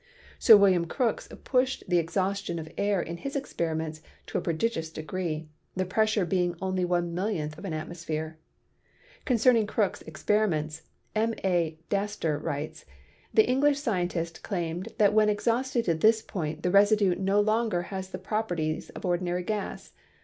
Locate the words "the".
1.87-1.99, 5.75-5.85, 13.31-13.47, 16.63-16.71, 18.09-18.17